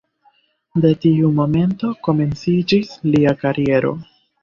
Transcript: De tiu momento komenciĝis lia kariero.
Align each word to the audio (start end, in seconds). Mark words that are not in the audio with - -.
De 0.85 0.91
tiu 1.03 1.29
momento 1.41 1.93
komenciĝis 2.09 2.93
lia 3.15 3.39
kariero. 3.47 3.99